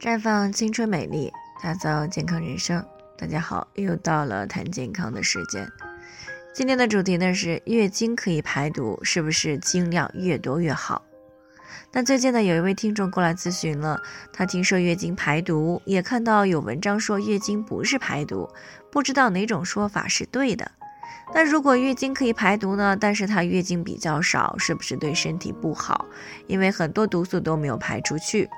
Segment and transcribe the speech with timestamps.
[0.00, 2.84] 绽放青春美丽，打造健康人生。
[3.18, 5.68] 大家好，又到了谈健康的时间。
[6.54, 11.02] 今天的主题呢是月经可以排毒，是不是经量越多越好？
[11.90, 14.00] 那最近呢，有一位听众过来咨询了，
[14.32, 18.48] 他听说月经排毒，也看到有文章说月经不是排毒，
[18.92, 20.70] 不知道哪种说法是对的。
[21.34, 22.96] 那如果月经可以排毒呢？
[22.96, 26.06] 但是他月经比较少，是不是对身体不好？
[26.46, 28.48] 因为很多毒素都没有排出去。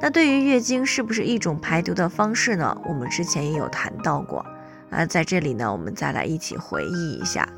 [0.00, 2.76] 那对于月经是不是一种排毒的方式呢？
[2.88, 4.44] 我们之前也有谈到过。
[4.90, 7.48] 啊，在这里呢，我们再来一起回忆一下，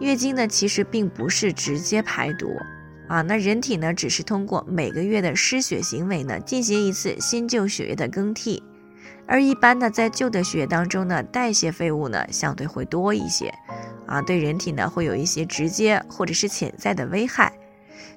[0.00, 2.48] 月经呢其实并不是直接排毒。
[3.08, 8.62] 啊，那人体呢只是通过每个月的失血行为呢进行一次新旧血液的更替，
[9.26, 13.52] 而一般呢在旧的血液当中呢代谢废物呢相对会多一些。
[14.06, 17.52] 啊，对人体呢会有一些直接或者是潜在的危害。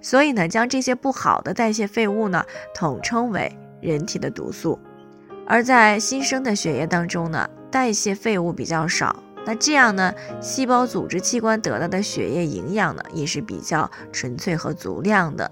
[0.01, 4.79] 所以呢，将这些不好的代谢废物呢，统称为人体的毒素。
[5.47, 15.51] 而在新生的血液当中呢，代谢废物比较少，那这样呢，细胞、组织、器官得到的血液营养呢，也是比较纯粹和足量的。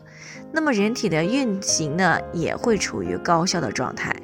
[0.52, 4.16] 那么人体的运行呢，也会处于高效的状态。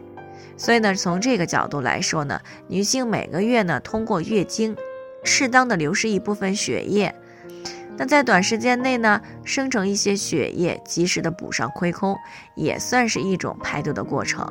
[0.58, 4.75] 所以呢，从这个角度来说呢，女性每个月呢，通过月经，
[5.23, 7.13] 适当的流失一部分血液。
[8.00, 12.17] 那在短时间内呢，生成一些血液，及时的补上亏空，
[12.56, 14.47] 也算是一种排毒的过程。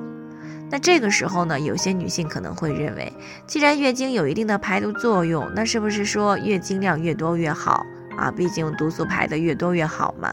[0.70, 3.10] 那这个时候呢，有些女性可能会认为，
[3.46, 7.86] 既然月经有一定的排毒作用，那是不是说月经量越多越好
[8.18, 8.30] 啊？
[8.30, 10.30] 毕竟毒素排的越多越好嘛。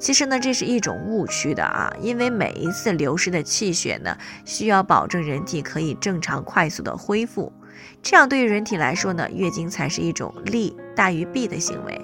[0.00, 7.52] 其实呢，这是一种误区的啊，因为每一次流失的气血呢，需要保证人体可以正常快速的恢复，
[8.02, 12.00] 这样对于人体来说呢，月经才是一种利大于弊的行为。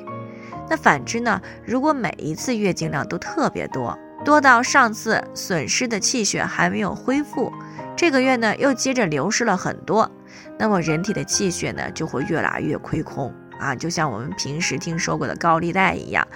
[0.69, 1.41] 那反之呢？
[1.65, 7.53] 如果每一次月经量都特别多，多到上次损失的气血还没有恢复，
[7.95, 10.11] 这个月呢又接着流失了很多，
[10.59, 16.27] 那么人体的气血呢就会越来越亏空啊，就像我们平时听说过的高利贷一样，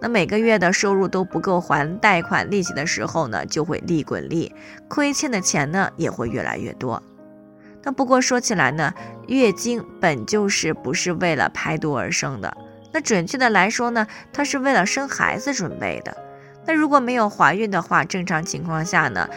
[0.00, 4.54] 那每个月的收入都不够还贷款利息的时候呢，就会利滚利，
[4.86, 7.02] 亏欠的钱呢也会越来越多。
[7.82, 8.92] 那不过说起来呢，
[9.28, 12.54] 月经本就是不是为了排毒而生的。
[12.98, 16.16] 那准确的来说呢，它是为了生孩子准备的。
[16.66, 19.28] 那如果没有怀孕的话，正常情况下呢，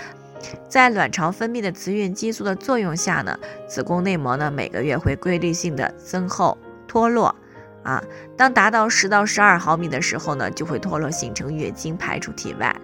[0.67, 3.37] 在卵巢分泌的雌孕激素的作用下呢，
[3.69, 6.57] 子宫内膜呢每个月会规律性的增厚
[6.87, 7.35] 脱落，
[7.83, 8.03] 啊，
[8.35, 12.75] 当达到十到十二毫米的时候呢，就会脱落形成月经排出体外。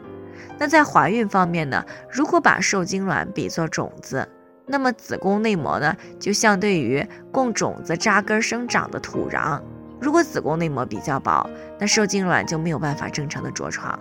[0.59, 4.29] 那在怀孕方面呢，如果把受精卵比作种子，
[4.67, 9.59] 那么子宫内膜呢就相对于供种子扎根生长的土壤。
[9.99, 11.49] 如果子宫内膜比较薄，
[11.79, 13.97] 那受精卵就没有办法正常的着床；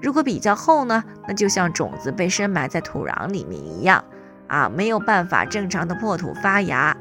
[0.00, 4.04] 如果比较厚呢，那就像种子被深埋在土壤里面一样，
[4.48, 6.96] 啊，没有办法正常的破土发芽。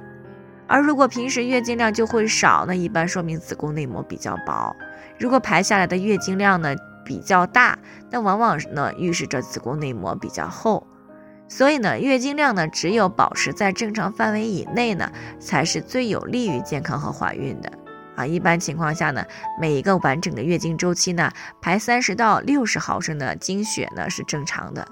[0.67, 4.75] 而如果平时月经量就会少，那一般说明子宫内膜比较薄；
[5.17, 7.77] 如果排下来的月经量呢比较大，
[8.11, 10.85] 那往往呢预示着子宫内膜比较厚。
[11.47, 17.71] 所以呢，月经量呢只有保持在正常范围以内呢，才是最有利于健康和怀孕的。
[18.19, 19.25] 啊，一般情况下呢，
[19.57, 21.31] 每一个完整的月经周期呢，
[21.61, 24.85] 排三十到六十毫升的经血呢是正常的。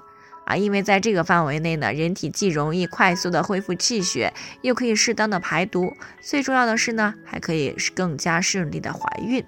[0.46, 9.44] 啊，因为在这个范围内呢，人体既容易快速的恢复气血，又可以适当的排毒，最重要的是呢，还可以更加顺利的怀孕。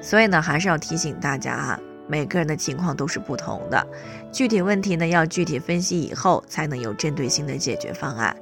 [0.00, 3.84] 所以呢，还是要提醒大家啊，每个人的情况都是不同的，
[4.32, 8.36] 具体问题呢要具体分析以后，才能有针对性的解决方案。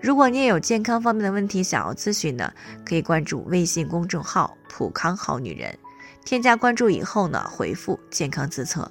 [0.00, 2.52] 如果你也有健康方面的问题想要咨询呢，
[2.84, 5.76] 可以关注微信公众号“普康好女人”，
[6.24, 8.90] 添加关注以后呢，回复“健康自测”，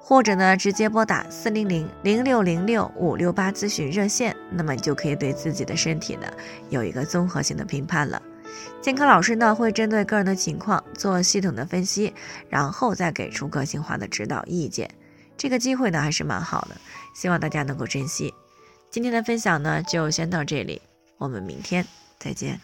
[0.00, 6.26] 或者呢直接拨打四零零零六零六五六八咨询热线，那么你就可以对自己的身体呢
[6.70, 8.20] 有一个综合性的评判了。
[8.80, 12.12] 健康老师呢会针对个人的情况做系统的分析，
[12.48, 14.88] 然后再给出个性化的指导意见。
[15.36, 16.76] 这个机会呢还是蛮好的，
[17.14, 18.32] 希望大家能够珍惜。
[18.94, 20.80] 今天的分享呢，就先到这里，
[21.18, 21.84] 我们明天
[22.20, 22.60] 再见。